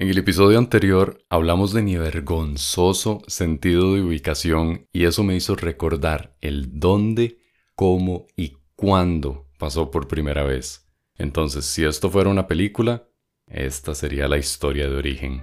En 0.00 0.08
el 0.08 0.16
episodio 0.16 0.56
anterior 0.56 1.22
hablamos 1.28 1.74
de 1.74 1.82
mi 1.82 1.98
vergonzoso 1.98 3.20
sentido 3.26 3.92
de 3.92 4.00
ubicación 4.00 4.86
y 4.94 5.04
eso 5.04 5.22
me 5.24 5.36
hizo 5.36 5.56
recordar 5.56 6.34
el 6.40 6.80
dónde, 6.80 7.38
cómo 7.74 8.26
y 8.34 8.56
cuándo 8.76 9.46
pasó 9.58 9.90
por 9.90 10.08
primera 10.08 10.42
vez. 10.42 10.88
Entonces, 11.18 11.66
si 11.66 11.84
esto 11.84 12.08
fuera 12.08 12.30
una 12.30 12.46
película, 12.46 13.08
esta 13.46 13.94
sería 13.94 14.26
la 14.26 14.38
historia 14.38 14.88
de 14.88 14.96
origen. 14.96 15.42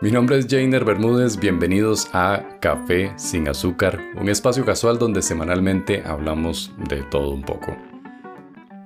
Mi 0.00 0.12
nombre 0.12 0.38
es 0.38 0.46
Jainer 0.48 0.84
Bermúdez, 0.84 1.36
bienvenidos 1.36 2.08
a 2.12 2.60
Café 2.60 3.12
sin 3.16 3.48
azúcar, 3.48 4.00
un 4.20 4.28
espacio 4.28 4.64
casual 4.64 5.00
donde 5.00 5.20
semanalmente 5.20 6.00
hablamos 6.06 6.70
de 6.88 7.02
todo 7.02 7.30
un 7.30 7.42
poco. 7.42 7.76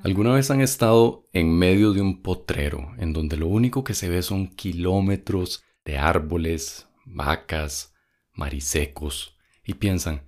¿Alguna 0.02 0.32
vez 0.32 0.50
han 0.50 0.62
estado 0.62 1.28
en 1.34 1.58
medio 1.58 1.92
de 1.92 2.00
un 2.00 2.22
potrero 2.22 2.94
en 2.96 3.12
donde 3.12 3.36
lo 3.36 3.48
único 3.48 3.84
que 3.84 3.92
se 3.92 4.08
ve 4.08 4.22
son 4.22 4.48
kilómetros 4.48 5.62
de 5.84 5.98
árboles, 5.98 6.88
vacas, 7.04 7.94
marisecos 8.32 9.36
y 9.62 9.74
piensan, 9.74 10.22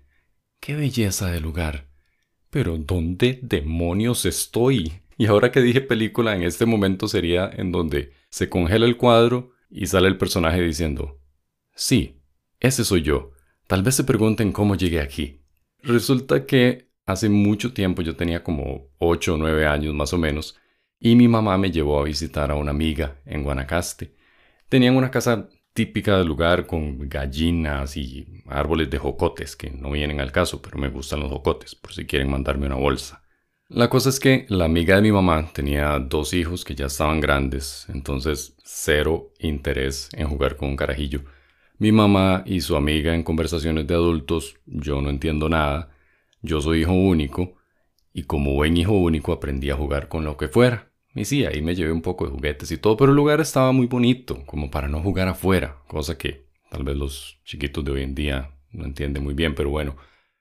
qué 0.60 0.74
belleza 0.74 1.30
de 1.30 1.40
lugar? 1.40 1.88
Pero 2.50 2.76
¿dónde 2.76 3.40
demonios 3.42 4.26
estoy? 4.26 4.92
Y 5.16 5.24
ahora 5.24 5.50
que 5.50 5.62
dije 5.62 5.80
película, 5.80 6.36
en 6.36 6.42
este 6.42 6.66
momento 6.66 7.08
sería 7.08 7.50
en 7.50 7.72
donde 7.72 8.12
se 8.28 8.50
congela 8.50 8.84
el 8.84 8.98
cuadro 8.98 9.52
y 9.70 9.86
sale 9.86 10.08
el 10.08 10.18
personaje 10.18 10.60
diciendo, 10.60 11.18
sí, 11.74 12.20
ese 12.60 12.84
soy 12.84 13.00
yo. 13.00 13.30
Tal 13.66 13.82
vez 13.82 13.94
se 13.94 14.04
pregunten 14.04 14.52
cómo 14.52 14.74
llegué 14.74 15.00
aquí. 15.00 15.40
Resulta 15.78 16.44
que 16.44 16.91
Hace 17.04 17.28
mucho 17.28 17.72
tiempo, 17.72 18.02
yo 18.02 18.16
tenía 18.16 18.44
como 18.44 18.88
8 18.98 19.34
o 19.34 19.36
9 19.36 19.66
años 19.66 19.94
más 19.94 20.12
o 20.12 20.18
menos, 20.18 20.58
y 21.00 21.16
mi 21.16 21.26
mamá 21.26 21.58
me 21.58 21.72
llevó 21.72 22.00
a 22.00 22.04
visitar 22.04 22.50
a 22.50 22.54
una 22.54 22.70
amiga 22.70 23.20
en 23.26 23.42
Guanacaste. 23.42 24.14
Tenían 24.68 24.96
una 24.96 25.10
casa 25.10 25.48
típica 25.72 26.18
del 26.18 26.28
lugar 26.28 26.66
con 26.66 27.08
gallinas 27.08 27.96
y 27.96 28.42
árboles 28.46 28.88
de 28.90 28.98
jocotes, 28.98 29.56
que 29.56 29.70
no 29.70 29.90
vienen 29.90 30.20
al 30.20 30.32
caso, 30.32 30.62
pero 30.62 30.78
me 30.78 30.88
gustan 30.88 31.20
los 31.20 31.30
jocotes, 31.30 31.74
por 31.74 31.92
si 31.92 32.06
quieren 32.06 32.30
mandarme 32.30 32.66
una 32.66 32.76
bolsa. 32.76 33.22
La 33.68 33.88
cosa 33.88 34.10
es 34.10 34.20
que 34.20 34.44
la 34.48 34.66
amiga 34.66 34.96
de 34.96 35.02
mi 35.02 35.12
mamá 35.12 35.50
tenía 35.54 35.98
dos 35.98 36.34
hijos 36.34 36.64
que 36.64 36.74
ya 36.74 36.86
estaban 36.86 37.20
grandes, 37.20 37.86
entonces 37.88 38.54
cero 38.62 39.32
interés 39.38 40.10
en 40.12 40.28
jugar 40.28 40.56
con 40.56 40.68
un 40.68 40.76
carajillo. 40.76 41.24
Mi 41.78 41.90
mamá 41.90 42.44
y 42.46 42.60
su 42.60 42.76
amiga 42.76 43.14
en 43.14 43.22
conversaciones 43.22 43.86
de 43.86 43.94
adultos, 43.94 44.56
yo 44.66 45.00
no 45.00 45.08
entiendo 45.10 45.48
nada, 45.48 45.91
yo 46.42 46.60
soy 46.60 46.82
hijo 46.82 46.92
único 46.92 47.54
y 48.12 48.24
como 48.24 48.54
buen 48.54 48.76
hijo 48.76 48.92
único 48.92 49.32
aprendí 49.32 49.70
a 49.70 49.76
jugar 49.76 50.08
con 50.08 50.24
lo 50.24 50.36
que 50.36 50.48
fuera. 50.48 50.90
Y 51.14 51.24
sí, 51.24 51.44
ahí 51.44 51.62
me 51.62 51.74
llevé 51.74 51.92
un 51.92 52.02
poco 52.02 52.24
de 52.24 52.32
juguetes 52.32 52.70
y 52.70 52.78
todo, 52.78 52.96
pero 52.96 53.10
el 53.10 53.16
lugar 53.16 53.40
estaba 53.40 53.72
muy 53.72 53.86
bonito, 53.86 54.44
como 54.46 54.70
para 54.70 54.88
no 54.88 55.00
jugar 55.00 55.28
afuera, 55.28 55.78
cosa 55.86 56.16
que 56.16 56.46
tal 56.70 56.84
vez 56.84 56.96
los 56.96 57.38
chiquitos 57.44 57.84
de 57.84 57.92
hoy 57.92 58.02
en 58.02 58.14
día 58.14 58.50
no 58.70 58.84
entienden 58.84 59.22
muy 59.22 59.34
bien, 59.34 59.54
pero 59.54 59.70
bueno, 59.70 59.96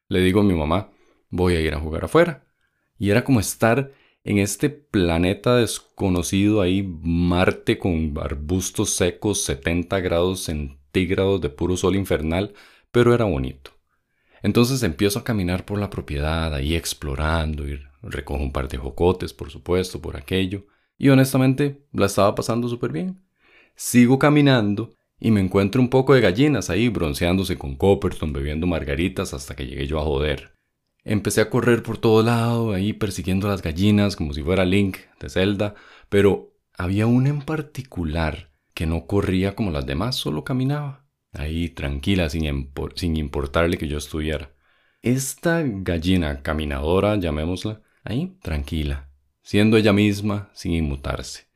le 0.07 0.21
digo 0.21 0.41
a 0.41 0.43
mi 0.43 0.53
mamá, 0.53 0.91
voy 1.29 1.55
a 1.55 1.61
ir 1.61 1.73
a 1.73 1.79
jugar 1.79 2.05
afuera. 2.05 2.45
Y 2.97 3.09
era 3.09 3.23
como 3.23 3.39
estar 3.39 3.91
en 4.23 4.37
este 4.37 4.69
planeta 4.69 5.57
desconocido 5.57 6.61
ahí, 6.61 6.83
Marte 6.83 7.77
con 7.77 8.13
arbustos 8.19 8.91
secos, 8.91 9.43
70 9.43 9.99
grados 9.99 10.41
centígrados 10.43 11.41
de 11.41 11.49
puro 11.49 11.75
sol 11.77 11.95
infernal, 11.95 12.53
pero 12.91 13.13
era 13.13 13.25
bonito. 13.25 13.71
Entonces 14.43 14.81
empiezo 14.83 15.19
a 15.19 15.23
caminar 15.23 15.65
por 15.65 15.79
la 15.79 15.89
propiedad, 15.89 16.53
ahí 16.53 16.75
explorando, 16.75 17.67
y 17.67 17.79
recojo 18.01 18.41
un 18.41 18.51
par 18.51 18.67
de 18.67 18.77
jocotes, 18.77 19.33
por 19.33 19.51
supuesto, 19.51 20.01
por 20.01 20.17
aquello, 20.17 20.65
y 20.97 21.09
honestamente 21.09 21.85
la 21.91 22.07
estaba 22.07 22.33
pasando 22.35 22.67
súper 22.67 22.91
bien. 22.91 23.21
Sigo 23.75 24.19
caminando 24.19 24.95
y 25.19 25.31
me 25.31 25.39
encuentro 25.39 25.81
un 25.81 25.89
poco 25.89 26.13
de 26.13 26.21
gallinas 26.21 26.69
ahí 26.69 26.89
bronceándose 26.89 27.57
con 27.57 27.75
Copperton, 27.75 28.33
bebiendo 28.33 28.67
margaritas 28.67 29.33
hasta 29.33 29.55
que 29.55 29.67
llegué 29.67 29.87
yo 29.87 29.99
a 29.99 30.03
joder. 30.03 30.53
Empecé 31.03 31.41
a 31.41 31.49
correr 31.49 31.83
por 31.83 31.97
todo 31.97 32.23
lado, 32.23 32.73
ahí 32.73 32.93
persiguiendo 32.93 33.47
las 33.47 33.61
gallinas 33.61 34.15
como 34.15 34.33
si 34.33 34.43
fuera 34.43 34.65
Link 34.65 34.97
de 35.19 35.29
Zelda, 35.29 35.75
pero 36.09 36.53
había 36.73 37.07
una 37.07 37.29
en 37.29 37.41
particular 37.41 38.51
que 38.73 38.85
no 38.85 39.05
corría 39.05 39.55
como 39.55 39.71
las 39.71 39.85
demás, 39.85 40.15
solo 40.15 40.43
caminaba 40.43 41.01
ahí 41.33 41.69
tranquila, 41.69 42.29
sin, 42.29 42.45
importarle 43.17 43.77
que 43.77 43.87
yo 43.87 43.97
estuviera. 43.97 44.51
Esta 45.01 45.63
gallina 45.63 46.41
caminadora, 46.41 47.15
llamémosla, 47.15 47.81
ahí 48.03 48.37
tranquila, 48.41 49.09
siendo 49.41 49.77
ella 49.77 49.93
misma, 49.93 50.49
sin 50.53 50.73
inmutarse. 50.73 51.47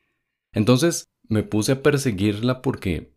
Entonces 0.52 1.06
me 1.28 1.44
puse 1.44 1.74
a 1.74 1.84
perseguirla 1.84 2.62
porque 2.62 3.13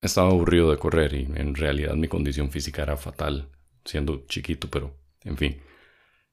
estaba 0.00 0.30
aburrido 0.30 0.70
de 0.70 0.78
correr 0.78 1.14
y 1.14 1.28
en 1.34 1.54
realidad 1.54 1.94
mi 1.94 2.08
condición 2.08 2.50
física 2.50 2.82
era 2.82 2.96
fatal, 2.96 3.48
siendo 3.84 4.24
chiquito, 4.26 4.68
pero 4.68 4.96
en 5.24 5.36
fin. 5.36 5.60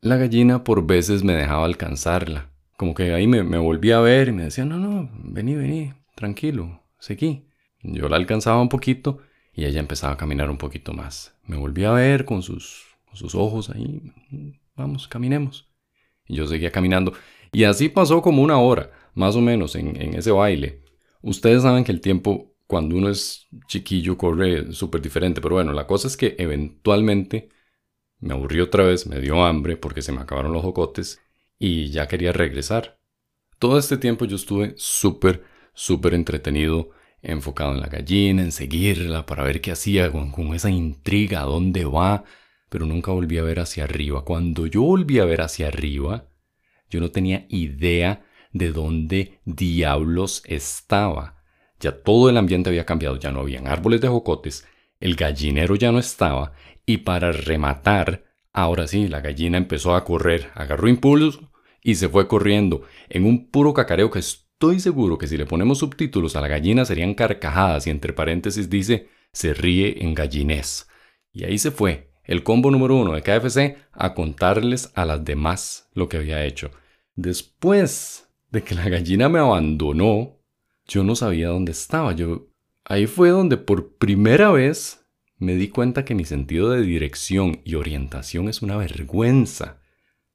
La 0.01 0.17
gallina 0.17 0.63
por 0.63 0.85
veces 0.85 1.23
me 1.23 1.33
dejaba 1.33 1.65
alcanzarla, 1.65 2.51
como 2.77 2.93
que 2.93 3.13
ahí 3.13 3.27
me, 3.27 3.43
me 3.43 3.57
volvía 3.57 3.97
a 3.97 4.01
ver 4.01 4.29
y 4.29 4.31
me 4.31 4.43
decía, 4.43 4.65
no, 4.65 4.77
no, 4.77 5.09
vení, 5.13 5.55
vení, 5.55 5.93
tranquilo, 6.15 6.83
seguí. 6.99 7.47
Yo 7.81 8.09
la 8.09 8.17
alcanzaba 8.17 8.61
un 8.61 8.69
poquito 8.69 9.19
y 9.55 9.65
ella 9.65 9.79
empezaba 9.79 10.13
a 10.13 10.17
caminar 10.17 10.49
un 10.49 10.57
poquito 10.57 10.93
más. 10.93 11.35
Me 11.45 11.55
volví 11.55 11.85
a 11.85 11.91
ver 11.91 12.25
con 12.25 12.41
sus, 12.41 12.83
sus 13.13 13.35
ojos 13.35 13.69
ahí. 13.69 14.01
Vamos, 14.75 15.07
caminemos. 15.07 15.69
Y 16.27 16.35
yo 16.35 16.45
seguía 16.45 16.71
caminando. 16.71 17.13
Y 17.53 17.63
así 17.63 17.87
pasó 17.87 18.21
como 18.21 18.41
una 18.43 18.59
hora, 18.59 18.91
más 19.13 19.35
o 19.35 19.41
menos, 19.41 19.75
en, 19.75 19.99
en 20.01 20.15
ese 20.15 20.31
baile. 20.31 20.83
Ustedes 21.21 21.63
saben 21.63 21.85
que 21.85 21.93
el 21.93 22.01
tiempo, 22.01 22.53
cuando 22.67 22.97
uno 22.97 23.09
es 23.09 23.47
chiquillo, 23.67 24.17
corre 24.17 24.73
súper 24.73 25.01
diferente. 25.01 25.39
Pero 25.39 25.55
bueno, 25.55 25.71
la 25.71 25.87
cosa 25.87 26.09
es 26.09 26.17
que 26.17 26.35
eventualmente 26.37 27.49
me 28.19 28.33
aburrí 28.33 28.59
otra 28.59 28.83
vez, 28.83 29.07
me 29.07 29.21
dio 29.21 29.45
hambre 29.45 29.77
porque 29.77 30.01
se 30.01 30.11
me 30.11 30.19
acabaron 30.21 30.51
los 30.51 30.63
jocotes 30.63 31.21
y 31.57 31.91
ya 31.91 32.07
quería 32.07 32.33
regresar. 32.33 32.99
Todo 33.57 33.77
este 33.77 33.97
tiempo 33.97 34.25
yo 34.25 34.35
estuve 34.35 34.73
súper, 34.75 35.43
súper 35.73 36.13
entretenido 36.13 36.89
enfocado 37.25 37.73
en 37.73 37.81
la 37.81 37.87
gallina, 37.87 38.41
en 38.41 38.51
seguirla 38.51 39.25
para 39.25 39.43
ver 39.43 39.61
qué 39.61 39.71
hacía, 39.71 40.11
con, 40.11 40.53
esa 40.53 40.69
intriga, 40.69 41.41
a 41.41 41.45
dónde 41.45 41.85
va, 41.85 42.23
pero 42.69 42.85
nunca 42.85 43.11
volví 43.11 43.37
a 43.37 43.43
ver 43.43 43.59
hacia 43.59 43.83
arriba. 43.83 44.23
Cuando 44.23 44.67
yo 44.67 44.81
volví 44.81 45.19
a 45.19 45.25
ver 45.25 45.41
hacia 45.41 45.67
arriba, 45.67 46.29
yo 46.89 46.99
no 46.99 47.11
tenía 47.11 47.45
idea 47.49 48.25
de 48.51 48.71
dónde 48.71 49.39
diablos 49.45 50.43
estaba. 50.45 51.43
Ya 51.79 52.03
todo 52.03 52.29
el 52.29 52.37
ambiente 52.37 52.69
había 52.69 52.85
cambiado, 52.85 53.17
ya 53.17 53.31
no 53.31 53.41
habían 53.41 53.67
árboles 53.67 54.01
de 54.01 54.07
jocotes, 54.07 54.65
el 54.99 55.15
gallinero 55.15 55.75
ya 55.75 55.91
no 55.91 55.99
estaba, 55.99 56.53
y 56.85 56.97
para 56.97 57.31
rematar, 57.31 58.23
ahora 58.53 58.87
sí, 58.87 59.07
la 59.07 59.21
gallina 59.21 59.57
empezó 59.57 59.95
a 59.95 60.05
correr, 60.05 60.51
agarró 60.53 60.87
impulso 60.87 61.51
y 61.81 61.95
se 61.95 62.09
fue 62.09 62.27
corriendo 62.27 62.83
en 63.09 63.25
un 63.25 63.49
puro 63.49 63.73
cacareo 63.73 64.09
que 64.09 64.19
Estoy 64.65 64.79
seguro 64.79 65.19
que 65.19 65.27
si 65.27 65.37
le 65.37 65.45
ponemos 65.45 65.77
subtítulos 65.77 66.35
a 66.35 66.41
la 66.41 66.47
gallina 66.47 66.85
serían 66.85 67.13
carcajadas 67.13 67.85
y 67.85 67.91
entre 67.91 68.13
paréntesis 68.13 68.67
dice 68.67 69.09
se 69.31 69.53
ríe 69.53 70.03
en 70.03 70.15
gallinés. 70.15 70.87
Y 71.31 71.43
ahí 71.43 71.59
se 71.59 71.69
fue, 71.69 72.09
el 72.23 72.41
combo 72.41 72.71
número 72.71 72.95
uno 72.95 73.13
de 73.13 73.21
KFC, 73.21 73.77
a 73.91 74.15
contarles 74.15 74.91
a 74.95 75.05
las 75.05 75.23
demás 75.23 75.87
lo 75.93 76.09
que 76.09 76.17
había 76.17 76.43
hecho. 76.43 76.71
Después 77.13 78.27
de 78.49 78.63
que 78.63 78.73
la 78.73 78.89
gallina 78.89 79.29
me 79.29 79.37
abandonó, 79.37 80.39
yo 80.87 81.03
no 81.03 81.15
sabía 81.15 81.49
dónde 81.49 81.71
estaba. 81.71 82.13
Yo 82.13 82.47
ahí 82.85 83.05
fue 83.05 83.29
donde 83.29 83.57
por 83.57 83.97
primera 83.97 84.49
vez 84.49 85.05
me 85.37 85.53
di 85.53 85.67
cuenta 85.67 86.05
que 86.05 86.15
mi 86.15 86.25
sentido 86.25 86.71
de 86.71 86.81
dirección 86.81 87.61
y 87.65 87.75
orientación 87.75 88.49
es 88.49 88.63
una 88.63 88.77
vergüenza. 88.77 89.79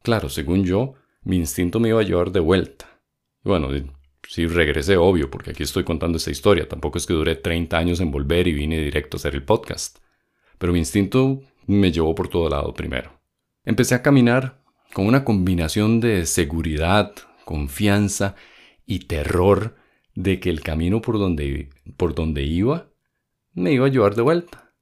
Claro, 0.04 0.28
según 0.28 0.64
yo, 0.64 0.94
mi 1.24 1.34
instinto 1.34 1.80
me 1.80 1.88
iba 1.88 2.00
a 2.00 2.04
llevar 2.04 2.30
de 2.30 2.38
vuelta. 2.38 3.02
Bueno, 3.42 3.70
sí 4.30 4.46
regresé, 4.46 4.96
obvio, 4.96 5.28
porque 5.28 5.50
aquí 5.50 5.64
estoy 5.64 5.82
contando 5.82 6.16
esta 6.16 6.30
historia. 6.30 6.68
Tampoco 6.68 6.98
es 6.98 7.06
que 7.06 7.14
duré 7.14 7.34
30 7.34 7.76
años 7.76 7.98
en 7.98 8.12
volver 8.12 8.46
y 8.46 8.52
vine 8.52 8.78
directo 8.78 9.16
a 9.16 9.18
hacer 9.18 9.34
el 9.34 9.42
podcast. 9.42 9.98
Pero 10.56 10.72
mi 10.72 10.78
instinto 10.78 11.42
me 11.66 11.90
llevó 11.90 12.14
por 12.14 12.28
todo 12.28 12.48
lado 12.48 12.72
primero. 12.72 13.20
Empecé 13.64 13.96
a 13.96 14.02
caminar 14.02 14.62
con 14.92 15.06
una 15.06 15.24
combinación 15.24 15.98
de 15.98 16.26
seguridad, 16.26 17.12
confianza 17.44 18.36
y 18.86 19.00
terror 19.00 19.74
de 20.14 20.38
que 20.38 20.50
el 20.50 20.60
camino 20.60 21.02
por 21.02 21.18
donde, 21.18 21.70
por 21.96 22.14
donde 22.14 22.44
iba 22.44 22.86
me 23.52 23.72
iba 23.72 23.86
a 23.86 23.90
llevar 23.90 24.14
de 24.14 24.22
vuelta. 24.22 24.72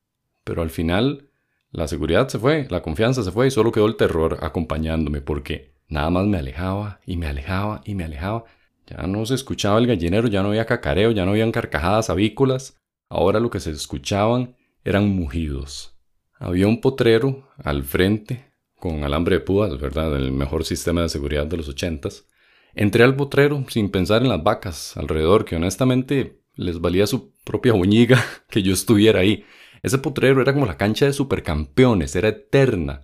Pero 0.44 0.60
al 0.60 0.70
final 0.70 1.30
la 1.70 1.88
seguridad 1.88 2.28
se 2.28 2.38
fue, 2.38 2.66
la 2.68 2.82
confianza 2.82 3.22
se 3.22 3.32
fue 3.32 3.46
y 3.46 3.50
solo 3.50 3.72
quedó 3.72 3.86
el 3.86 3.96
terror 3.96 4.40
acompañándome 4.42 5.22
porque 5.22 5.74
nada 5.88 6.10
más 6.10 6.26
me 6.26 6.36
alejaba 6.36 7.00
y 7.06 7.16
me 7.16 7.26
alejaba 7.26 7.80
y 7.86 7.94
me 7.94 8.04
alejaba 8.04 8.44
ya 8.88 9.06
no 9.06 9.26
se 9.26 9.34
escuchaba 9.34 9.78
el 9.78 9.86
gallinero, 9.86 10.28
ya 10.28 10.42
no 10.42 10.48
había 10.48 10.64
cacareo, 10.64 11.10
ya 11.10 11.24
no 11.24 11.32
habían 11.32 11.52
carcajadas 11.52 12.08
avícolas. 12.08 12.80
Ahora 13.10 13.40
lo 13.40 13.50
que 13.50 13.60
se 13.60 13.70
escuchaban 13.70 14.56
eran 14.84 15.08
mugidos. 15.10 15.94
Había 16.38 16.68
un 16.68 16.80
potrero 16.80 17.48
al 17.58 17.84
frente 17.84 18.52
con 18.76 19.04
alambre 19.04 19.36
de 19.36 19.40
púas, 19.40 19.78
¿verdad? 19.78 20.16
El 20.16 20.32
mejor 20.32 20.64
sistema 20.64 21.02
de 21.02 21.08
seguridad 21.08 21.46
de 21.46 21.56
los 21.56 21.68
ochentas. 21.68 22.26
Entré 22.74 23.04
al 23.04 23.16
potrero 23.16 23.64
sin 23.68 23.90
pensar 23.90 24.22
en 24.22 24.28
las 24.28 24.42
vacas 24.42 24.96
alrededor, 24.96 25.44
que 25.44 25.56
honestamente 25.56 26.40
les 26.54 26.80
valía 26.80 27.06
su 27.06 27.34
propia 27.44 27.72
boñiga 27.72 28.24
que 28.48 28.62
yo 28.62 28.72
estuviera 28.72 29.20
ahí. 29.20 29.44
Ese 29.82 29.98
potrero 29.98 30.40
era 30.40 30.54
como 30.54 30.66
la 30.66 30.76
cancha 30.76 31.06
de 31.06 31.12
supercampeones, 31.12 32.16
era 32.16 32.28
eterna. 32.28 33.02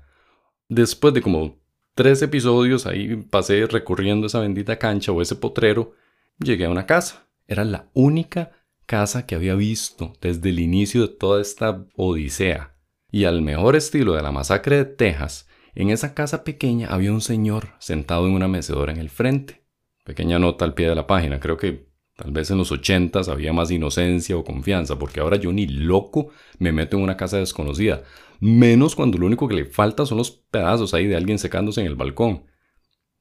Después 0.68 1.12
de 1.12 1.22
como 1.22 1.58
tres 1.94 2.22
episodios 2.22 2.86
ahí 2.86 3.16
pasé 3.16 3.66
recorriendo 3.66 4.26
esa 4.26 4.40
bendita 4.40 4.78
cancha 4.78 5.12
o 5.12 5.22
ese 5.22 5.36
potrero, 5.36 5.94
llegué 6.38 6.66
a 6.66 6.70
una 6.70 6.86
casa. 6.86 7.28
Era 7.46 7.64
la 7.64 7.90
única 7.94 8.50
casa 8.86 9.26
que 9.26 9.34
había 9.34 9.54
visto 9.54 10.12
desde 10.20 10.50
el 10.50 10.60
inicio 10.60 11.02
de 11.02 11.14
toda 11.14 11.40
esta 11.40 11.86
odisea. 11.96 12.76
Y 13.10 13.24
al 13.24 13.42
mejor 13.42 13.76
estilo 13.76 14.14
de 14.14 14.22
la 14.22 14.32
masacre 14.32 14.76
de 14.76 14.84
Texas, 14.84 15.48
en 15.74 15.90
esa 15.90 16.14
casa 16.14 16.44
pequeña 16.44 16.88
había 16.88 17.12
un 17.12 17.20
señor 17.20 17.74
sentado 17.78 18.26
en 18.26 18.34
una 18.34 18.48
mecedora 18.48 18.92
en 18.92 18.98
el 18.98 19.10
frente. 19.10 19.64
Pequeña 20.04 20.38
nota 20.38 20.64
al 20.64 20.74
pie 20.74 20.88
de 20.88 20.94
la 20.94 21.06
página, 21.06 21.40
creo 21.40 21.56
que 21.56 21.88
tal 22.16 22.30
vez 22.30 22.50
en 22.50 22.58
los 22.58 22.70
ochentas 22.70 23.28
había 23.28 23.52
más 23.52 23.70
inocencia 23.70 24.36
o 24.36 24.44
confianza, 24.44 24.98
porque 24.98 25.20
ahora 25.20 25.36
yo 25.36 25.52
ni 25.52 25.66
loco 25.66 26.28
me 26.58 26.72
meto 26.72 26.96
en 26.96 27.02
una 27.02 27.16
casa 27.16 27.38
desconocida, 27.38 28.02
menos 28.40 28.94
cuando 28.94 29.18
lo 29.18 29.26
único 29.26 29.48
que 29.48 29.54
le 29.54 29.64
falta 29.64 30.06
son 30.06 30.18
los 30.18 30.30
pedazos 30.30 30.94
ahí 30.94 31.06
de 31.06 31.16
alguien 31.16 31.38
secándose 31.38 31.80
en 31.80 31.86
el 31.86 31.96
balcón. 31.96 32.46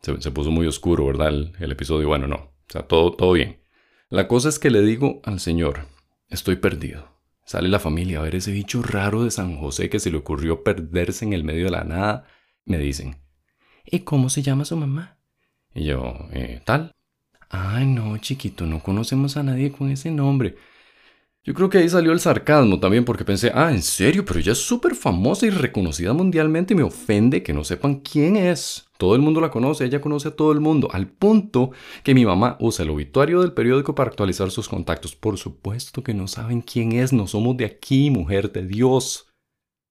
Se, 0.02 0.32
puso 0.32 0.52
muy 0.52 0.68
oscuro, 0.68 1.06
¿verdad? 1.06 1.30
El, 1.60 1.72
episodio, 1.72 2.10
bueno, 2.10 2.28
no, 2.28 2.36
o 2.36 2.66
sea, 2.68 2.84
todo, 2.84 3.12
todo 3.14 3.34
bien. 3.34 3.62
La 4.10 4.28
cosa 4.28 4.50
es 4.50 4.60
que 4.60 4.70
le 4.70 4.82
digo 4.82 5.22
al 5.24 5.40
señor, 5.40 5.88
estoy 6.30 6.58
perdido. 6.58 7.08
Sale 7.46 7.70
la 7.70 7.80
familia 7.80 8.20
a 8.20 8.24
ver 8.24 8.36
ese 8.36 8.52
bicho 8.52 8.82
raro 8.82 9.24
de 9.24 9.32
San 9.32 9.58
José 9.58 9.90
que 9.90 10.00
se 10.00 10.12
le 10.12 10.18
ocurrió 10.18 10.64
perderse 10.64 11.26
en 11.26 11.34
el 11.34 11.44
medio 11.44 11.66
de 11.66 11.72
la 11.72 11.84
nada. 11.84 12.26
Me 12.66 12.78
dicen, 12.78 13.18
¿y 13.86 14.00
cómo 14.00 14.30
se 14.30 14.42
llama 14.42 14.66
su 14.66 14.78
mamá? 14.78 15.18
Y 15.74 15.86
yo, 15.86 16.28
eh, 16.32 16.62
tal. 16.66 16.92
Ay, 17.50 17.86
no, 17.86 18.18
chiquito, 18.18 18.66
no 18.66 18.82
conocemos 18.82 19.38
a 19.38 19.44
nadie 19.44 19.72
con 19.72 19.90
ese 19.90 20.12
nombre. 20.12 20.56
Yo 21.46 21.54
creo 21.54 21.70
que 21.70 21.80
ahí 21.80 21.90
salió 21.90 22.14
el 22.14 22.22
sarcasmo 22.22 22.80
también 22.80 23.04
porque 23.04 23.26
pensé, 23.26 23.52
ah, 23.54 23.70
en 23.70 23.82
serio, 23.82 24.24
pero 24.24 24.40
ella 24.40 24.54
es 24.54 24.60
súper 24.60 24.96
famosa 24.96 25.46
y 25.46 25.50
reconocida 25.50 26.14
mundialmente 26.14 26.74
y 26.74 26.78
me 26.78 26.84
ofende 26.84 27.44
que 27.44 27.52
no 27.52 27.66
sepan 27.66 27.96
quién 28.00 28.38
es. 28.38 28.86
Todo 28.98 29.14
el 29.16 29.22
mundo 29.22 29.42
la 29.42 29.52
conoce, 29.52 29.84
ella 29.84 30.00
conoce 30.00 30.30
a 30.30 30.36
todo 30.38 30.54
el 30.54 30.62
mundo, 30.62 30.88
al 30.94 31.08
punto 31.08 31.72
que 32.02 32.14
mi 32.14 32.26
mamá 32.26 32.56
usa 32.62 32.84
el 32.84 32.92
obituario 32.92 33.42
del 33.42 33.52
periódico 33.52 33.94
para 33.94 34.10
actualizar 34.10 34.52
sus 34.52 34.70
contactos. 34.70 35.18
Por 35.18 35.38
supuesto 35.38 36.02
que 36.02 36.14
no 36.14 36.30
saben 36.30 36.62
quién 36.62 36.94
es, 36.94 37.12
no 37.12 37.28
somos 37.28 37.58
de 37.58 37.66
aquí, 37.66 38.10
mujer 38.10 38.50
de 38.54 38.66
Dios. 38.66 39.28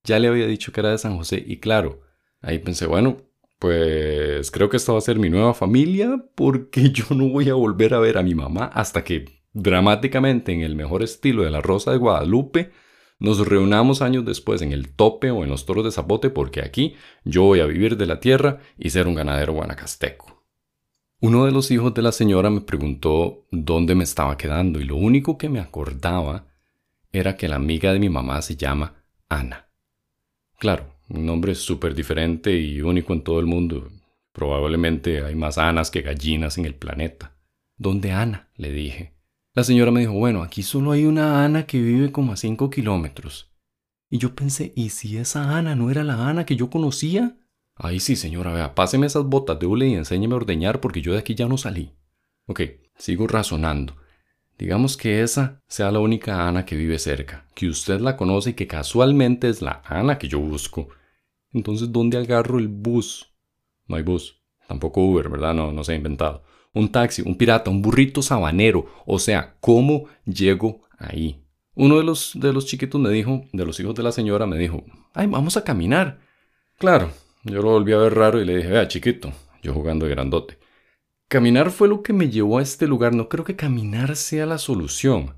Ya 0.04 0.18
le 0.18 0.28
había 0.28 0.46
dicho 0.46 0.72
que 0.72 0.80
era 0.80 0.92
de 0.92 0.98
San 0.98 1.18
José 1.18 1.44
y 1.46 1.58
claro, 1.58 2.00
ahí 2.40 2.60
pensé, 2.60 2.86
bueno, 2.86 3.18
pues 3.58 4.50
creo 4.50 4.70
que 4.70 4.78
esta 4.78 4.92
va 4.92 4.98
a 4.98 5.02
ser 5.02 5.18
mi 5.18 5.28
nueva 5.28 5.52
familia 5.52 6.24
porque 6.34 6.90
yo 6.92 7.04
no 7.10 7.28
voy 7.28 7.50
a 7.50 7.54
volver 7.54 7.92
a 7.92 7.98
ver 7.98 8.16
a 8.16 8.22
mi 8.22 8.34
mamá 8.34 8.64
hasta 8.72 9.04
que 9.04 9.41
dramáticamente 9.52 10.52
en 10.52 10.62
el 10.62 10.76
mejor 10.76 11.02
estilo 11.02 11.42
de 11.42 11.50
la 11.50 11.60
Rosa 11.60 11.92
de 11.92 11.98
Guadalupe, 11.98 12.72
nos 13.18 13.46
reunamos 13.46 14.02
años 14.02 14.24
después 14.24 14.62
en 14.62 14.72
el 14.72 14.94
tope 14.94 15.30
o 15.30 15.44
en 15.44 15.50
los 15.50 15.64
toros 15.64 15.84
de 15.84 15.92
zapote 15.92 16.30
porque 16.30 16.60
aquí 16.60 16.96
yo 17.24 17.44
voy 17.44 17.60
a 17.60 17.66
vivir 17.66 17.96
de 17.96 18.06
la 18.06 18.18
tierra 18.18 18.58
y 18.76 18.90
ser 18.90 19.06
un 19.06 19.14
ganadero 19.14 19.52
guanacasteco. 19.52 20.44
Uno 21.20 21.44
de 21.44 21.52
los 21.52 21.70
hijos 21.70 21.94
de 21.94 22.02
la 22.02 22.10
señora 22.10 22.50
me 22.50 22.62
preguntó 22.62 23.46
dónde 23.52 23.94
me 23.94 24.02
estaba 24.02 24.36
quedando 24.36 24.80
y 24.80 24.84
lo 24.84 24.96
único 24.96 25.38
que 25.38 25.48
me 25.48 25.60
acordaba 25.60 26.46
era 27.12 27.36
que 27.36 27.46
la 27.46 27.56
amiga 27.56 27.92
de 27.92 28.00
mi 28.00 28.08
mamá 28.08 28.42
se 28.42 28.56
llama 28.56 29.04
Ana. 29.28 29.68
Claro, 30.58 30.96
un 31.08 31.24
nombre 31.24 31.54
súper 31.54 31.94
diferente 31.94 32.56
y 32.56 32.80
único 32.80 33.12
en 33.12 33.22
todo 33.22 33.38
el 33.38 33.46
mundo. 33.46 33.88
Probablemente 34.32 35.22
hay 35.22 35.36
más 35.36 35.58
Anas 35.58 35.92
que 35.92 36.02
gallinas 36.02 36.58
en 36.58 36.64
el 36.64 36.74
planeta. 36.74 37.36
¿Dónde 37.76 38.10
Ana? 38.10 38.48
le 38.56 38.72
dije. 38.72 39.12
La 39.54 39.64
señora 39.64 39.90
me 39.90 40.00
dijo, 40.00 40.14
bueno, 40.14 40.42
aquí 40.42 40.62
solo 40.62 40.92
hay 40.92 41.04
una 41.04 41.44
Ana 41.44 41.66
que 41.66 41.78
vive 41.78 42.10
como 42.10 42.32
a 42.32 42.36
5 42.36 42.70
kilómetros. 42.70 43.52
Y 44.08 44.16
yo 44.16 44.34
pensé, 44.34 44.72
¿y 44.74 44.88
si 44.88 45.18
esa 45.18 45.58
Ana 45.58 45.76
no 45.76 45.90
era 45.90 46.04
la 46.04 46.26
Ana 46.26 46.46
que 46.46 46.56
yo 46.56 46.70
conocía? 46.70 47.36
Ay, 47.74 48.00
sí, 48.00 48.16
señora, 48.16 48.54
vea, 48.54 48.74
páseme 48.74 49.06
esas 49.06 49.24
botas 49.24 49.58
de 49.58 49.66
hule 49.66 49.88
y 49.88 49.94
enséñeme 49.94 50.32
a 50.32 50.38
ordeñar 50.38 50.80
porque 50.80 51.02
yo 51.02 51.12
de 51.12 51.18
aquí 51.18 51.34
ya 51.34 51.48
no 51.48 51.58
salí. 51.58 51.92
Ok, 52.46 52.62
sigo 52.96 53.26
razonando. 53.26 53.94
Digamos 54.56 54.96
que 54.96 55.22
esa 55.22 55.62
sea 55.68 55.90
la 55.90 55.98
única 55.98 56.48
Ana 56.48 56.64
que 56.64 56.74
vive 56.76 56.98
cerca, 56.98 57.46
que 57.54 57.68
usted 57.68 58.00
la 58.00 58.16
conoce 58.16 58.50
y 58.50 58.54
que 58.54 58.66
casualmente 58.66 59.50
es 59.50 59.60
la 59.60 59.82
Ana 59.84 60.16
que 60.16 60.28
yo 60.28 60.38
busco. 60.40 60.88
Entonces, 61.52 61.92
¿dónde 61.92 62.16
agarro 62.16 62.58
el 62.58 62.68
bus? 62.68 63.34
No 63.86 63.96
hay 63.96 64.02
bus. 64.02 64.42
Tampoco 64.66 65.02
Uber, 65.02 65.28
¿verdad? 65.28 65.52
No, 65.52 65.72
no 65.72 65.84
se 65.84 65.92
ha 65.92 65.96
inventado 65.96 66.42
un 66.74 66.90
taxi, 66.90 67.22
un 67.22 67.36
pirata, 67.36 67.70
un 67.70 67.82
burrito 67.82 68.22
sabanero. 68.22 68.86
O 69.06 69.18
sea, 69.18 69.56
¿cómo 69.60 70.06
llego 70.24 70.82
ahí? 70.98 71.42
Uno 71.74 71.98
de 71.98 72.04
los, 72.04 72.32
de 72.34 72.52
los 72.52 72.66
chiquitos 72.66 73.00
me 73.00 73.10
dijo, 73.10 73.44
de 73.52 73.64
los 73.64 73.78
hijos 73.80 73.94
de 73.94 74.02
la 74.02 74.12
señora, 74.12 74.46
me 74.46 74.58
dijo, 74.58 74.84
ay, 75.14 75.26
vamos 75.26 75.56
a 75.56 75.64
caminar. 75.64 76.20
Claro, 76.78 77.10
yo 77.44 77.62
lo 77.62 77.70
volví 77.70 77.92
a 77.92 77.98
ver 77.98 78.14
raro 78.14 78.40
y 78.40 78.44
le 78.44 78.56
dije, 78.56 78.68
vea, 78.68 78.88
chiquito, 78.88 79.32
yo 79.62 79.72
jugando 79.72 80.06
de 80.06 80.12
grandote. 80.12 80.58
Caminar 81.28 81.70
fue 81.70 81.88
lo 81.88 82.02
que 82.02 82.12
me 82.12 82.28
llevó 82.28 82.58
a 82.58 82.62
este 82.62 82.86
lugar, 82.86 83.14
no 83.14 83.28
creo 83.28 83.44
que 83.44 83.56
caminar 83.56 84.16
sea 84.16 84.44
la 84.44 84.58
solución. 84.58 85.36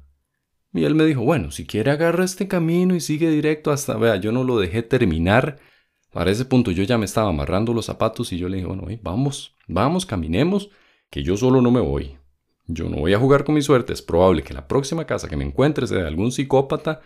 Y 0.73 0.85
él 0.85 0.97
me 0.97 1.05
dijo, 1.05 1.23
bueno, 1.23 1.53
si 1.53 1.67
quiere 1.67 1.93
agarra 1.93 2.25
este 2.25 2.49
camino 2.49 2.97
y 2.97 3.01
sigue 3.01 3.31
directo 3.31 3.71
hasta, 3.71 3.97
vea, 3.97 4.17
yo 4.17 4.33
no 4.33 4.43
lo 4.43 4.59
dejé 4.59 4.83
terminar. 4.83 5.61
Para 6.13 6.33
ese 6.33 6.45
punto 6.45 6.73
yo 6.73 6.83
ya 6.83 6.99
me 6.99 7.05
estaba 7.05 7.29
amarrando 7.29 7.73
los 7.73 7.87
zapatos 7.87 8.33
y 8.33 8.39
yo 8.39 8.49
le 8.49 8.57
dije, 8.57 8.67
bueno, 8.67 8.87
vamos, 9.03 9.55
vamos, 9.69 10.05
caminemos 10.05 10.71
que 11.15 11.23
yo 11.23 11.37
solo 11.37 11.63
no 11.63 11.71
me 11.71 11.79
voy. 11.79 12.19
Yo 12.67 12.89
no 12.89 12.97
voy 12.97 13.15
a 13.15 13.21
jugar 13.21 13.45
con 13.45 13.55
mi 13.55 13.63
suerte, 13.63 13.93
es 13.93 14.03
probable 14.03 14.43
que 14.43 14.53
la 14.53 14.67
próxima 14.67 15.07
casa 15.07 15.29
que 15.29 15.37
me 15.37 15.45
encuentre 15.45 15.87
sea 15.87 15.99
de 15.99 16.09
algún 16.09 16.33
psicópata 16.33 17.03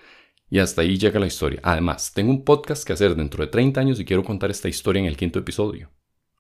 y 0.49 0.61
hasta 0.61 0.81
ahí 0.81 0.97
llega 0.97 1.21
la 1.21 1.27
historia. 1.27 1.61
Además, 1.63 2.15
tengo 2.15 2.31
un 2.31 2.43
podcast 2.43 2.87
que 2.87 2.95
hacer 2.95 3.15
dentro 3.15 3.45
de 3.45 3.51
30 3.51 3.79
años 3.79 4.01
y 4.01 4.07
quiero 4.07 4.25
contar 4.25 4.51
esta 4.51 4.67
historia 4.67 5.01
en 5.01 5.05
el 5.05 5.19
quinto 5.19 5.39
episodio. 5.39 5.91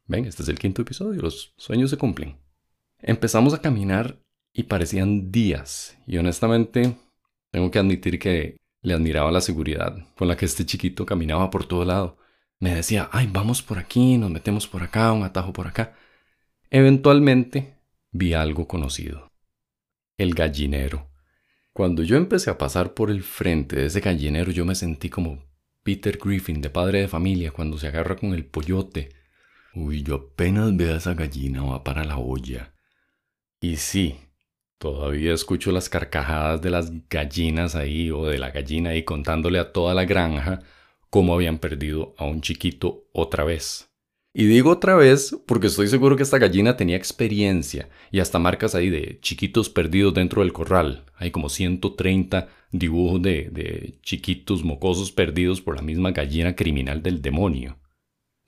Ven, 0.06 0.24
este 0.24 0.44
es 0.44 0.48
el 0.48 0.58
quinto 0.58 0.80
episodio, 0.80 1.20
los 1.20 1.52
sueños 1.58 1.90
se 1.90 1.98
cumplen. 1.98 2.38
Empezamos 3.00 3.52
a 3.52 3.60
caminar 3.60 4.18
y 4.54 4.62
parecían 4.62 5.30
días 5.30 5.98
y 6.06 6.16
honestamente 6.16 6.96
tengo 7.50 7.70
que 7.70 7.80
admitir 7.80 8.18
que 8.18 8.56
le 8.80 8.94
admiraba 8.94 9.30
la 9.30 9.42
seguridad 9.42 9.94
con 10.16 10.26
la 10.26 10.38
que 10.38 10.46
este 10.46 10.64
chiquito 10.64 11.04
caminaba 11.04 11.50
por 11.50 11.66
todo 11.66 11.84
lado. 11.84 12.16
Me 12.60 12.74
decía, 12.74 13.10
ay, 13.12 13.28
vamos 13.30 13.60
por 13.60 13.78
aquí, 13.78 14.16
nos 14.16 14.30
metemos 14.30 14.66
por 14.66 14.82
acá, 14.82 15.12
un 15.12 15.22
atajo 15.22 15.52
por 15.52 15.66
acá. 15.66 15.94
Eventualmente 16.70 17.78
vi 18.12 18.34
algo 18.34 18.68
conocido. 18.68 19.32
El 20.18 20.34
gallinero. 20.34 21.08
Cuando 21.72 22.02
yo 22.02 22.18
empecé 22.18 22.50
a 22.50 22.58
pasar 22.58 22.92
por 22.92 23.10
el 23.10 23.22
frente 23.22 23.76
de 23.76 23.86
ese 23.86 24.00
gallinero 24.00 24.52
yo 24.52 24.66
me 24.66 24.74
sentí 24.74 25.08
como 25.08 25.46
Peter 25.82 26.18
Griffin 26.22 26.60
de 26.60 26.68
padre 26.68 27.00
de 27.00 27.08
familia 27.08 27.52
cuando 27.52 27.78
se 27.78 27.86
agarra 27.86 28.16
con 28.16 28.34
el 28.34 28.44
pollote. 28.44 29.08
Uy, 29.74 30.02
yo 30.02 30.16
apenas 30.16 30.76
veo 30.76 30.92
a 30.92 30.98
esa 30.98 31.14
gallina 31.14 31.62
va 31.62 31.82
para 31.82 32.04
la 32.04 32.18
olla. 32.18 32.74
Y 33.62 33.76
sí, 33.76 34.16
todavía 34.76 35.32
escucho 35.32 35.72
las 35.72 35.88
carcajadas 35.88 36.60
de 36.60 36.68
las 36.68 37.08
gallinas 37.08 37.76
ahí 37.76 38.10
o 38.10 38.26
de 38.26 38.36
la 38.36 38.50
gallina 38.50 38.90
ahí 38.90 39.04
contándole 39.04 39.58
a 39.58 39.72
toda 39.72 39.94
la 39.94 40.04
granja 40.04 40.60
cómo 41.08 41.32
habían 41.32 41.56
perdido 41.58 42.14
a 42.18 42.26
un 42.26 42.42
chiquito 42.42 43.08
otra 43.14 43.44
vez. 43.44 43.87
Y 44.34 44.46
digo 44.46 44.70
otra 44.70 44.94
vez 44.94 45.36
porque 45.46 45.68
estoy 45.68 45.88
seguro 45.88 46.16
que 46.16 46.22
esta 46.22 46.38
gallina 46.38 46.76
tenía 46.76 46.96
experiencia 46.96 47.88
y 48.10 48.20
hasta 48.20 48.38
marcas 48.38 48.74
ahí 48.74 48.90
de 48.90 49.18
chiquitos 49.20 49.68
perdidos 49.70 50.14
dentro 50.14 50.42
del 50.42 50.52
corral. 50.52 51.06
Hay 51.16 51.30
como 51.30 51.48
130 51.48 52.48
dibujos 52.70 53.22
de, 53.22 53.48
de 53.50 53.98
chiquitos 54.02 54.62
mocosos 54.62 55.10
perdidos 55.12 55.60
por 55.60 55.76
la 55.76 55.82
misma 55.82 56.12
gallina 56.12 56.54
criminal 56.54 57.02
del 57.02 57.22
demonio. 57.22 57.78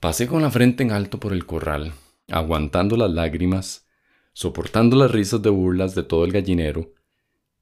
Pasé 0.00 0.26
con 0.26 0.42
la 0.42 0.50
frente 0.50 0.82
en 0.82 0.92
alto 0.92 1.18
por 1.18 1.32
el 1.32 1.44
corral, 1.44 1.92
aguantando 2.28 2.96
las 2.96 3.10
lágrimas, 3.10 3.86
soportando 4.32 4.96
las 4.96 5.10
risas 5.10 5.42
de 5.42 5.50
burlas 5.50 5.94
de 5.94 6.02
todo 6.02 6.24
el 6.24 6.32
gallinero, 6.32 6.94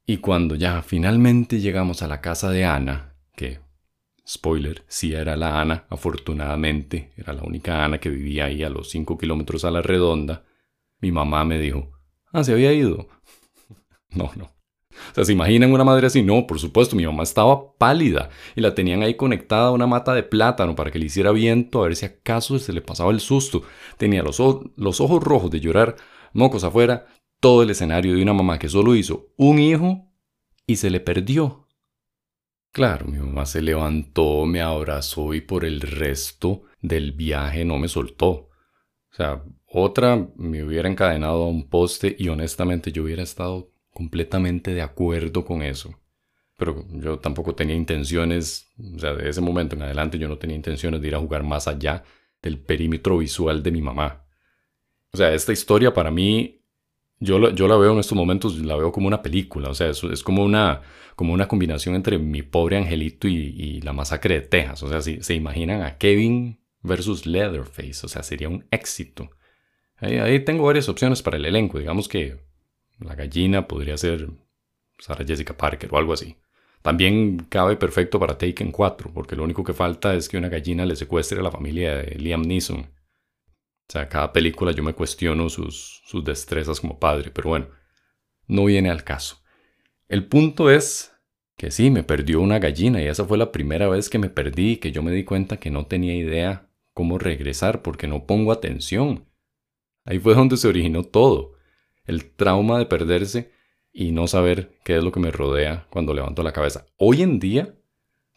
y 0.05 0.17
cuando 0.17 0.55
ya 0.55 0.81
finalmente 0.81 1.59
llegamos 1.59 2.01
a 2.01 2.07
la 2.07 2.21
casa 2.21 2.49
de 2.49 2.65
Ana, 2.65 3.13
que 3.35 3.59
Spoiler, 4.29 4.83
sí 4.87 5.13
era 5.13 5.35
la 5.35 5.59
Ana, 5.59 5.85
afortunadamente, 5.89 7.11
era 7.17 7.33
la 7.33 7.41
única 7.41 7.83
Ana 7.83 7.97
que 7.97 8.09
vivía 8.09 8.45
ahí 8.45 8.61
a 8.61 8.69
los 8.69 8.91
5 8.91 9.17
kilómetros 9.17 9.65
a 9.65 9.71
la 9.71 9.81
redonda. 9.81 10.45
Mi 10.99 11.11
mamá 11.11 11.43
me 11.45 11.57
dijo, 11.57 11.89
ah, 12.31 12.43
se 12.43 12.51
había 12.51 12.71
ido. 12.71 13.07
no, 14.11 14.29
no. 14.35 14.45
O 15.11 15.15
sea, 15.15 15.25
¿se 15.25 15.33
imaginan 15.33 15.71
una 15.73 15.83
madre 15.83 16.05
así? 16.05 16.21
No, 16.21 16.45
por 16.45 16.59
supuesto, 16.59 16.95
mi 16.95 17.07
mamá 17.07 17.23
estaba 17.23 17.73
pálida 17.73 18.29
y 18.55 18.61
la 18.61 18.75
tenían 18.75 19.01
ahí 19.01 19.15
conectada 19.15 19.69
a 19.69 19.71
una 19.71 19.87
mata 19.87 20.13
de 20.13 20.21
plátano 20.21 20.75
para 20.75 20.91
que 20.91 20.99
le 20.99 21.05
hiciera 21.05 21.31
viento 21.31 21.79
a 21.79 21.85
ver 21.85 21.95
si 21.95 22.05
acaso 22.05 22.59
se 22.59 22.71
le 22.71 22.81
pasaba 22.81 23.09
el 23.09 23.21
susto. 23.21 23.63
Tenía 23.97 24.21
los, 24.21 24.39
los 24.75 25.01
ojos 25.01 25.23
rojos 25.23 25.49
de 25.49 25.59
llorar, 25.59 25.95
mocos 26.33 26.63
afuera, 26.63 27.07
todo 27.39 27.63
el 27.63 27.71
escenario 27.71 28.13
de 28.13 28.21
una 28.21 28.33
mamá 28.33 28.59
que 28.59 28.69
solo 28.69 28.95
hizo 28.95 29.29
un 29.37 29.57
hijo 29.57 30.05
y 30.67 30.75
se 30.75 30.91
le 30.91 30.99
perdió. 30.99 31.68
Claro, 32.71 33.07
mi 33.07 33.17
mamá 33.17 33.45
se 33.45 33.61
levantó, 33.61 34.45
me 34.45 34.61
abrazó 34.61 35.33
y 35.33 35.41
por 35.41 35.65
el 35.65 35.81
resto 35.81 36.63
del 36.81 37.11
viaje 37.13 37.65
no 37.65 37.77
me 37.77 37.87
soltó. 37.87 38.29
O 38.29 38.49
sea, 39.11 39.43
otra 39.65 40.27
me 40.35 40.63
hubiera 40.63 40.87
encadenado 40.87 41.43
a 41.43 41.47
un 41.47 41.67
poste 41.67 42.15
y 42.17 42.29
honestamente 42.29 42.91
yo 42.91 43.03
hubiera 43.03 43.23
estado 43.23 43.71
completamente 43.91 44.73
de 44.73 44.81
acuerdo 44.81 45.45
con 45.45 45.61
eso. 45.63 45.99
Pero 46.57 46.85
yo 46.91 47.19
tampoco 47.19 47.55
tenía 47.55 47.75
intenciones, 47.75 48.71
o 48.95 48.99
sea, 48.99 49.13
de 49.13 49.29
ese 49.29 49.41
momento 49.41 49.75
en 49.75 49.81
adelante 49.81 50.19
yo 50.19 50.27
no 50.27 50.37
tenía 50.37 50.55
intenciones 50.55 51.01
de 51.01 51.07
ir 51.07 51.15
a 51.15 51.19
jugar 51.19 51.43
más 51.43 51.67
allá 51.67 52.03
del 52.41 52.59
perímetro 52.59 53.17
visual 53.17 53.63
de 53.63 53.71
mi 53.71 53.81
mamá. 53.81 54.25
O 55.11 55.17
sea, 55.17 55.33
esta 55.33 55.53
historia 55.53 55.93
para 55.93 56.11
mí, 56.11 56.58
yo, 57.19 57.49
yo 57.51 57.67
la 57.67 57.77
veo 57.77 57.93
en 57.93 57.99
estos 57.99 58.17
momentos, 58.17 58.57
la 58.59 58.75
veo 58.75 58.91
como 58.91 59.07
una 59.07 59.21
película, 59.21 59.69
o 59.69 59.73
sea, 59.73 59.89
es, 59.89 60.03
es 60.03 60.23
como, 60.23 60.43
una, 60.43 60.81
como 61.15 61.33
una 61.33 61.47
combinación 61.47 61.95
entre 61.95 62.17
mi 62.17 62.43
pobre 62.43 62.77
angelito 62.77 63.27
y, 63.27 63.81
la 63.81 63.93
masacre 63.93 64.35
de 64.35 64.41
Texas. 64.41 64.83
O 64.83 64.89
sea, 64.89 65.01
si 65.01 65.21
se 65.21 65.35
imaginan 65.35 65.81
a 65.83 65.97
Kevin 65.97 66.59
versus 66.81 67.25
Leatherface, 67.25 68.05
o 68.05 68.09
sea, 68.09 68.23
sería 68.23 68.49
un 68.49 68.65
éxito. 68.71 69.29
Ahí, 69.97 70.17
ahí 70.17 70.39
tengo 70.45 70.65
varias 70.65 70.87
opciones 70.89 71.21
para 71.21 71.37
el 71.37 71.45
elenco, 71.45 71.79
digamos 71.79 72.07
que 72.07 72.37
la 72.99 73.15
gallina 73.15 73.67
podría 73.67 73.97
ser 73.97 74.29
Sarah 74.97 75.25
Jessica 75.25 75.55
Parker 75.55 75.89
o 75.93 75.97
algo 75.97 76.13
así. 76.13 76.37
También 76.81 77.45
cabe 77.49 77.75
perfecto 77.75 78.19
para 78.19 78.37
Taken 78.37 78.71
4, 78.71 79.11
porque 79.13 79.35
lo 79.35 79.43
único 79.43 79.63
que 79.63 79.73
falta 79.73 80.15
es 80.15 80.29
que 80.29 80.37
una 80.37 80.49
gallina 80.49 80.85
le 80.85 80.95
secuestre 80.95 81.39
a 81.39 81.43
la 81.43 81.51
familia 81.51 81.97
de 81.97 82.15
Liam 82.17 82.41
Neeson. 82.41 82.87
O 83.89 83.91
sea, 83.91 84.07
cada 84.07 84.31
película 84.31 84.71
yo 84.71 84.83
me 84.83 84.93
cuestiono 84.93 85.49
sus, 85.49 86.03
sus 86.05 86.23
destrezas 86.23 86.79
como 86.79 86.99
padre, 86.99 87.31
pero 87.31 87.49
bueno, 87.49 87.69
no 88.47 88.65
viene 88.65 88.91
al 88.91 89.03
caso. 89.03 89.41
El 90.07 90.27
punto 90.27 90.69
es 90.69 91.11
que 91.57 91.71
sí, 91.71 91.89
me 91.89 92.03
perdió 92.03 92.39
una 92.39 92.59
gallina 92.59 93.01
y 93.01 93.07
esa 93.07 93.25
fue 93.25 93.39
la 93.39 93.51
primera 93.51 93.89
vez 93.89 94.09
que 94.09 94.19
me 94.19 94.29
perdí 94.29 94.77
que 94.77 94.91
yo 94.91 95.01
me 95.01 95.11
di 95.11 95.23
cuenta 95.23 95.57
que 95.57 95.71
no 95.71 95.87
tenía 95.87 96.15
idea 96.15 96.69
cómo 96.93 97.17
regresar 97.17 97.81
porque 97.81 98.07
no 98.07 98.27
pongo 98.27 98.51
atención. 98.51 99.25
Ahí 100.05 100.19
fue 100.19 100.35
donde 100.35 100.57
se 100.57 100.67
originó 100.67 101.03
todo. 101.03 101.53
El 102.05 102.29
trauma 102.31 102.77
de 102.77 102.85
perderse 102.85 103.51
y 103.91 104.11
no 104.11 104.27
saber 104.27 104.77
qué 104.83 104.97
es 104.97 105.03
lo 105.03 105.11
que 105.11 105.19
me 105.19 105.31
rodea 105.31 105.87
cuando 105.89 106.13
levanto 106.13 106.43
la 106.43 106.53
cabeza. 106.53 106.85
Hoy 106.95 107.23
en 107.23 107.39
día 107.39 107.75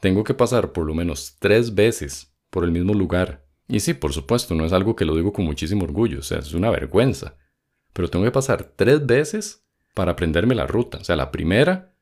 tengo 0.01 0.25
que 0.25 0.35
pasar 0.35 0.73
por 0.73 0.87
lo 0.87 0.95
menos 0.95 1.37
tres 1.39 1.75
veces 1.75 2.35
por 2.49 2.65
el 2.65 2.73
mismo 2.73 2.95
lugar. 2.95 3.45
Y 3.73 3.81
sí, 3.81 3.95
por 3.95 4.13
supuesto, 4.13 4.55
no 4.55 4.65
es 4.67 4.73
algo 4.73 4.95
que 4.95 5.05
lo 5.05 5.17
digo 5.17 5.33
con 5.33 5.45
muchísimo 5.45 5.85
orgullo, 5.85 6.19
o 6.19 6.23
sea, 6.23 6.39
es 6.39 6.53
una 6.53 6.71
vergüenza. 6.71 7.37
Pero 7.93 8.09
tengo 8.09 8.25
que 8.25 8.31
pasar 8.31 8.73
tres 8.77 9.05
veces 9.07 9.67
para 9.95 10.13
aprenderme 10.13 10.55
la 10.55 10.67
ruta. 10.67 10.99
O 10.99 11.05
sea, 11.05 11.17
la 11.17 11.31
primera, 11.31 11.95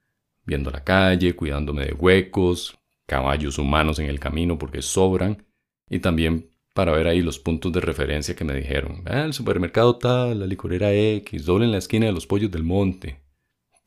viendo 0.45 0.71
la 0.71 0.83
calle, 0.83 1.37
cuidándome 1.37 1.87
de 1.87 1.93
huecos, 1.93 2.77
caballos 3.07 3.59
humanos 3.59 3.99
en 4.01 4.07
el 4.07 4.19
camino 4.19 4.59
porque 4.59 4.83
sobran. 4.83 5.47
Y 5.89 6.01
también 6.01 6.51
para 6.75 6.93
ver 6.93 7.07
ahí 7.07 7.23
los 7.23 7.39
puntos 7.39 7.73
de 7.73 7.81
referencia 7.81 8.35
que 8.35 8.45
me 8.45 8.55
dijeron. 8.55 9.03
Ah, 9.07 9.23
el 9.23 9.33
supermercado 9.33 9.97
tal, 9.97 10.41
la 10.41 10.47
licorera 10.47 10.93
X, 10.93 11.45
doble 11.45 11.67
en 11.67 11.73
la 11.73 11.79
esquina 11.79 12.07
de 12.07 12.13
los 12.13 12.27
pollos 12.27 12.51
del 12.51 12.65
monte 12.65 13.23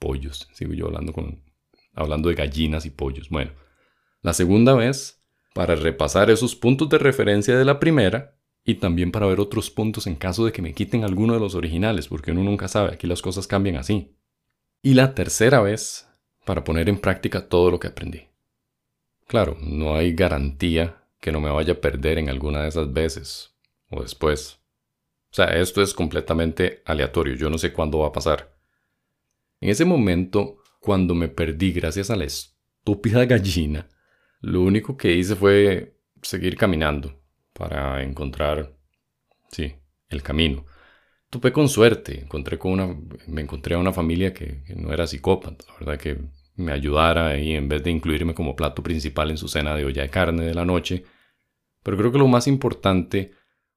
pollos. 0.03 0.49
Sigo 0.53 0.73
yo 0.73 0.87
hablando, 0.87 1.13
con, 1.13 1.41
hablando 1.93 2.29
de 2.29 2.35
gallinas 2.35 2.85
y 2.85 2.89
pollos. 2.89 3.29
Bueno, 3.29 3.51
la 4.21 4.33
segunda 4.33 4.73
vez, 4.73 5.22
para 5.53 5.75
repasar 5.75 6.29
esos 6.29 6.55
puntos 6.55 6.89
de 6.89 6.98
referencia 6.98 7.57
de 7.57 7.65
la 7.65 7.79
primera 7.79 8.36
y 8.65 8.75
también 8.75 9.12
para 9.12 9.27
ver 9.27 9.39
otros 9.39 9.69
puntos 9.69 10.07
en 10.07 10.15
caso 10.15 10.45
de 10.45 10.51
que 10.51 10.62
me 10.62 10.74
quiten 10.74 11.03
alguno 11.03 11.33
de 11.33 11.39
los 11.39 11.55
originales, 11.55 12.07
porque 12.07 12.31
uno 12.31 12.43
nunca 12.43 12.67
sabe, 12.67 12.93
aquí 12.93 13.07
las 13.07 13.22
cosas 13.22 13.48
cambian 13.48 13.75
así. 13.75 14.15
Y 14.81 14.93
la 14.93 15.13
tercera 15.13 15.62
vez, 15.62 16.10
para 16.45 16.63
poner 16.63 16.89
en 16.89 17.00
práctica 17.00 17.48
todo 17.48 17.72
lo 17.72 17.79
que 17.79 17.88
aprendí. 17.88 18.27
Claro, 19.27 19.57
no 19.62 19.95
hay 19.95 20.13
garantía 20.13 21.03
que 21.19 21.31
no 21.31 21.39
me 21.39 21.50
vaya 21.50 21.74
a 21.74 21.81
perder 21.81 22.17
en 22.17 22.29
alguna 22.29 22.63
de 22.63 22.69
esas 22.69 22.91
veces 22.91 23.55
o 23.89 24.01
después. 24.01 24.60
O 25.31 25.36
sea, 25.36 25.45
esto 25.45 25.81
es 25.81 25.93
completamente 25.93 26.81
aleatorio, 26.86 27.36
yo 27.36 27.50
no 27.50 27.57
sé 27.57 27.74
cuándo 27.74 28.00
va 28.00 28.07
a 28.07 28.12
pasar. 28.12 28.55
En 29.60 29.69
ese 29.69 29.86
momento, 29.86 30.57
cuando 30.79 31.15
me 31.15 31.29
perdí 31.29 31.72
gracias 31.72 32.10
a 32.10 32.15
la 32.15 32.25
estúpida 32.25 33.25
gallina, 33.25 33.88
lo 34.43 34.62
único 34.62 34.97
que 34.97 35.13
hice 35.13 35.38
fue 35.38 35.95
seguir 36.21 36.57
caminando 36.57 37.17
para 37.53 38.03
encontrar, 38.03 38.75
sí, 39.50 39.73
el 40.09 40.21
camino. 40.21 40.65
Tuve 41.29 41.53
con 41.53 41.69
suerte, 41.69 42.19
encontré 42.19 42.59
con 42.59 42.73
una, 42.73 42.93
me 43.27 43.41
encontré 43.41 43.75
a 43.75 43.79
una 43.79 43.93
familia 43.93 44.33
que, 44.33 44.63
no 44.75 44.91
era 44.91 45.07
psicópata, 45.07 45.63
la 45.69 45.73
verdad 45.79 45.97
que 45.97 46.17
me 46.55 46.73
ayudara 46.73 47.38
y 47.39 47.53
en 47.53 47.69
vez 47.69 47.83
de 47.83 47.91
incluirme 47.91 48.33
como 48.33 48.55
plato 48.55 48.83
principal 48.83 49.31
en 49.31 49.38
su 49.38 49.47
cena 49.47 49.75
de 49.75 49.85
olla 49.85 50.01
de 50.01 50.09
carne 50.09 50.43
de 50.43 50.53
la 50.53 50.65
noche. 50.65 51.05
Pero 51.81 51.97
creo 51.97 52.12
que 52.12 52.17
lo 52.17 52.27
más 52.27 52.45
importante, 52.47 53.31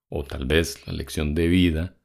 o 0.09 0.25
tal 0.25 0.47
vez 0.47 0.85
la 0.89 0.93
lección 0.93 1.35
de 1.37 1.47
vida, 1.47 1.97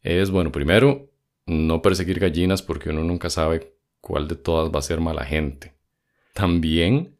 es, 0.00 0.30
bueno, 0.30 0.50
primero, 0.52 1.12
no 1.44 1.82
perseguir 1.82 2.18
gallinas 2.18 2.62
porque 2.62 2.88
uno 2.88 3.04
nunca 3.04 3.28
sabe 3.28 3.76
cuál 4.00 4.26
de 4.26 4.36
todas 4.36 4.72
va 4.74 4.78
a 4.78 4.82
ser 4.82 5.00
mala 5.00 5.26
gente. 5.26 5.74
También 6.32 7.19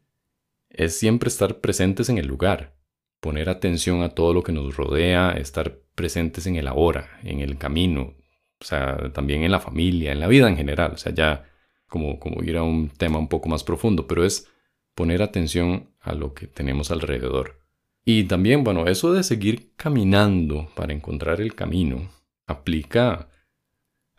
es 0.73 0.97
siempre 0.97 1.27
estar 1.27 1.59
presentes 1.59 2.09
en 2.09 2.17
el 2.17 2.27
lugar, 2.27 2.75
poner 3.19 3.49
atención 3.49 4.01
a 4.01 4.09
todo 4.09 4.33
lo 4.33 4.43
que 4.43 4.51
nos 4.51 4.75
rodea, 4.75 5.31
estar 5.31 5.79
presentes 5.95 6.47
en 6.47 6.55
el 6.55 6.67
ahora, 6.67 7.19
en 7.23 7.39
el 7.39 7.57
camino, 7.57 8.15
o 8.59 8.63
sea, 8.63 9.11
también 9.13 9.43
en 9.43 9.51
la 9.51 9.59
familia, 9.59 10.11
en 10.11 10.19
la 10.19 10.27
vida 10.27 10.47
en 10.49 10.57
general, 10.57 10.91
o 10.93 10.97
sea, 10.97 11.13
ya 11.13 11.45
como, 11.87 12.19
como 12.19 12.43
ir 12.43 12.57
a 12.57 12.63
un 12.63 12.89
tema 12.89 13.19
un 13.19 13.27
poco 13.27 13.49
más 13.49 13.63
profundo, 13.63 14.07
pero 14.07 14.23
es 14.23 14.49
poner 14.95 15.21
atención 15.21 15.89
a 15.99 16.13
lo 16.13 16.33
que 16.33 16.47
tenemos 16.47 16.91
alrededor. 16.91 17.61
Y 18.03 18.23
también, 18.23 18.63
bueno, 18.63 18.87
eso 18.87 19.13
de 19.13 19.23
seguir 19.23 19.73
caminando 19.75 20.69
para 20.75 20.93
encontrar 20.93 21.41
el 21.41 21.53
camino 21.53 22.09
aplica 22.47 23.29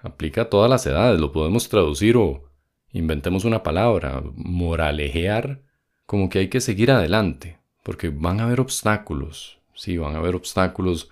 Aplica 0.03 0.43
a 0.43 0.51
todas 0.51 0.69
las 0.69 0.85
edades, 0.87 1.21
lo 1.21 1.31
podemos 1.31 1.69
traducir 1.69 2.17
o 2.17 2.51
inventemos 2.93 3.45
una 3.45 3.63
palabra, 3.63 4.21
moralejear, 4.35 5.63
como 6.13 6.29
que 6.29 6.41
hay 6.41 6.49
que 6.49 6.61
seguir 6.61 6.91
adelante, 6.91 7.59
porque 7.83 8.11
van 8.11 8.39
a 8.39 8.45
haber 8.45 8.61
obstáculos, 8.61 9.59
sí, 9.75 9.97
van 9.97 10.15
a 10.15 10.19
haber 10.19 10.35
obstáculos, 10.35 11.09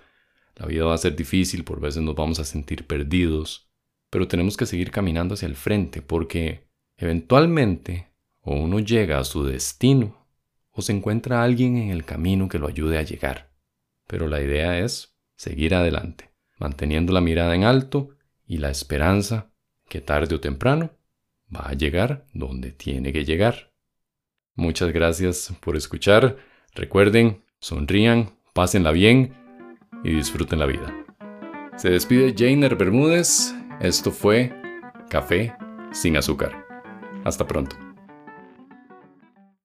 la 0.55 0.67
vida 0.67 0.85
va 0.85 0.93
a 0.93 0.99
ser 0.99 1.15
difícil, 1.15 1.63
por 1.63 1.79
veces 1.79 2.03
nos 2.03 2.13
vamos 2.13 2.39
a 2.39 2.45
sentir 2.45 2.85
perdidos, 2.85 3.67
pero 4.11 4.27
tenemos 4.27 4.57
que 4.57 4.67
seguir 4.67 4.91
caminando 4.91 5.33
hacia 5.33 5.47
el 5.47 5.55
frente, 5.55 6.03
porque 6.03 6.67
eventualmente 6.97 8.11
o 8.41 8.53
uno 8.53 8.77
llega 8.77 9.17
a 9.17 9.23
su 9.23 9.43
destino 9.43 10.27
o 10.69 10.83
se 10.83 10.91
encuentra 10.91 11.41
alguien 11.41 11.77
en 11.77 11.89
el 11.89 12.05
camino 12.05 12.47
que 12.47 12.59
lo 12.59 12.67
ayude 12.67 12.99
a 12.99 13.01
llegar. 13.01 13.49
Pero 14.05 14.27
la 14.27 14.39
idea 14.39 14.77
es 14.77 15.15
seguir 15.35 15.73
adelante, 15.73 16.29
manteniendo 16.59 17.11
la 17.11 17.21
mirada 17.21 17.55
en 17.55 17.63
alto 17.63 18.09
y 18.45 18.59
la 18.59 18.69
esperanza 18.69 19.51
que 19.89 19.99
tarde 19.99 20.35
o 20.35 20.39
temprano 20.39 20.91
va 21.51 21.69
a 21.69 21.73
llegar 21.73 22.27
donde 22.35 22.71
tiene 22.71 23.11
que 23.11 23.25
llegar. 23.25 23.70
Muchas 24.61 24.91
gracias 24.93 25.51
por 25.59 25.75
escuchar. 25.75 26.37
Recuerden, 26.75 27.41
sonrían, 27.59 28.29
pásenla 28.53 28.91
bien 28.91 29.33
y 30.03 30.11
disfruten 30.13 30.59
la 30.59 30.67
vida. 30.67 30.93
Se 31.77 31.89
despide 31.89 32.35
Jainer 32.37 32.75
Bermúdez. 32.75 33.55
Esto 33.79 34.11
fue 34.11 34.53
Café 35.09 35.55
sin 35.91 36.15
azúcar. 36.15 36.67
Hasta 37.23 37.47
pronto. 37.47 37.90